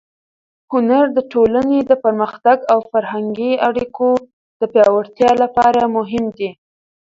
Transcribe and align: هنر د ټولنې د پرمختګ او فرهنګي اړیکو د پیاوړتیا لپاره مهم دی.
هنر 0.71 1.05
د 1.17 1.19
ټولنې 1.31 1.79
د 1.89 1.91
پرمختګ 2.03 2.57
او 2.73 2.79
فرهنګي 2.91 3.51
اړیکو 3.67 4.09
د 4.59 4.61
پیاوړتیا 4.73 5.31
لپاره 5.43 5.81
مهم 5.97 6.25
دی. 6.37 6.49